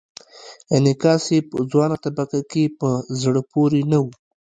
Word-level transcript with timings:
انعکاس 0.75 1.23
یې 1.33 1.39
په 1.49 1.55
ځوانه 1.71 1.97
طبقه 2.05 2.39
کې 2.51 2.63
په 2.79 2.89
زړه 3.21 3.41
پورې 3.51 3.81
نه 3.91 3.99
و. 4.03 4.05